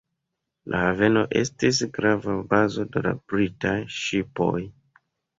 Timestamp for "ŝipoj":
3.99-4.63